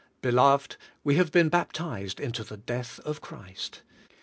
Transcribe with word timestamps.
Be 0.23 0.31
loved, 0.31 0.77
we 1.03 1.15
have 1.17 1.31
been 1.31 1.49
baptized 1.49 2.19
into 2.19 2.43
the 2.43 2.57
death 2.57 2.99
of 3.01 3.21
Christ. 3.21 3.83